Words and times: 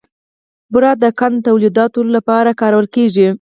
بوره 0.71 0.91
د 1.01 1.05
قند 1.19 1.37
تولیدولو 1.47 2.09
لپاره 2.17 2.57
کارول 2.61 2.87
کېږي. 2.95 3.27